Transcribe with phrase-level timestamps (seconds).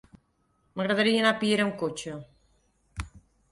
[0.81, 2.17] M'agradaria anar a Piera amb cotxe.